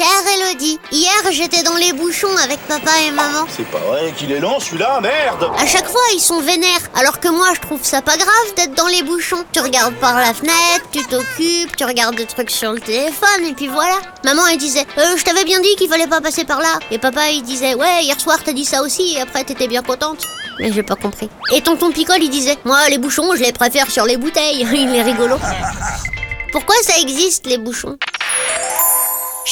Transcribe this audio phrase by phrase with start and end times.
[0.00, 3.44] Chère Elodie, hier j'étais dans les bouchons avec papa et maman.
[3.54, 7.20] C'est pas vrai qu'il est lent celui-là, merde À chaque fois ils sont vénères, alors
[7.20, 9.44] que moi je trouve ça pas grave d'être dans les bouchons.
[9.52, 13.52] Tu regardes par la fenêtre, tu t'occupes, tu regardes des trucs sur le téléphone et
[13.52, 13.96] puis voilà.
[14.24, 16.78] Maman elle disait, euh, je t'avais bien dit qu'il fallait pas passer par là.
[16.90, 19.82] Et papa il disait, ouais hier soir t'as dit ça aussi et après t'étais bien
[19.82, 20.26] contente.
[20.58, 21.28] Mais j'ai pas compris.
[21.52, 24.66] Et tonton Picole il disait, moi les bouchons je les préfère sur les bouteilles.
[24.72, 25.36] il est rigolo.
[26.52, 27.98] Pourquoi ça existe les bouchons?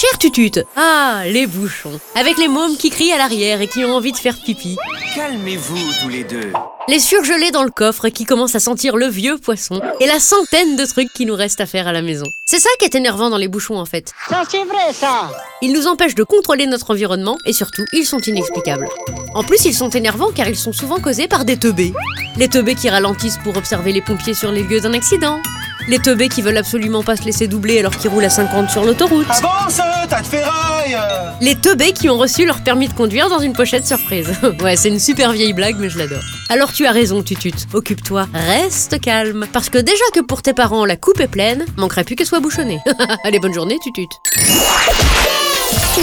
[0.00, 3.96] Cher tutute Ah, les bouchons Avec les mômes qui crient à l'arrière et qui ont
[3.96, 4.76] envie de faire pipi.
[5.16, 6.52] Calmez-vous tous les deux.
[6.86, 9.80] Les surgelés dans le coffre qui commencent à sentir le vieux poisson.
[9.98, 12.26] Et la centaine de trucs qui nous restent à faire à la maison.
[12.46, 14.12] C'est ça qui est énervant dans les bouchons en fait.
[14.30, 18.20] Ça c'est vrai ça Ils nous empêchent de contrôler notre environnement et surtout, ils sont
[18.20, 18.86] inexplicables.
[19.34, 21.92] En plus, ils sont énervants car ils sont souvent causés par des teubés.
[22.36, 25.40] Les teubés qui ralentissent pour observer les pompiers sur les lieux d'un accident.
[25.86, 28.84] Les teubés qui veulent absolument pas se laisser doubler alors qu'ils roulent à 50 sur
[28.84, 29.26] l'autoroute.
[29.30, 30.98] Avance, tas de ferraille
[31.40, 34.28] Les teubés qui ont reçu leur permis de conduire dans une pochette surprise.
[34.62, 36.22] ouais, c'est une super vieille blague, mais je l'adore.
[36.50, 37.52] Alors tu as raison, Tutut.
[37.72, 39.46] Occupe-toi, reste calme.
[39.52, 42.40] Parce que déjà que pour tes parents, la coupe est pleine, manquerait plus qu'elle soit
[42.40, 42.80] bouchonnée.
[43.24, 44.08] Allez, bonne journée, Tutut.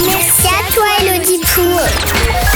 [0.06, 0.84] Merci à toi,
[1.54, 1.62] Pou.
[1.62, 2.55] Chanson